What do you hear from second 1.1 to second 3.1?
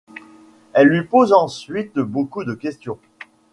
ensuite beaucoup de questions.